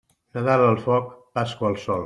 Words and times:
Nadal 0.37 0.63
al 0.69 0.81
foc, 0.87 1.13
Pasqua 1.39 1.73
al 1.73 1.81
sol. 1.87 1.99